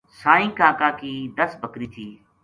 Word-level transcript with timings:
سائیں 0.19 0.51
کاکا 0.59 0.89
کی 0.99 1.13
دس 1.37 1.51
بکری 1.61 1.87
تھی 1.93 2.07